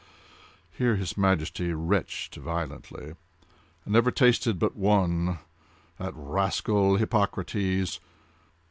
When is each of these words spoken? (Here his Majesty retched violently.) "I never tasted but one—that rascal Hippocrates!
(Here 0.75 0.95
his 0.95 1.15
Majesty 1.15 1.73
retched 1.73 2.33
violently.) 2.37 3.13
"I 3.85 3.89
never 3.91 4.09
tasted 4.09 4.57
but 4.57 4.75
one—that 4.75 6.13
rascal 6.15 6.95
Hippocrates! 6.97 7.99